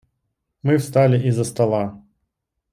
Мы 0.63 0.77
встали 0.77 1.27
из-за 1.27 1.43
стола. 1.43 2.01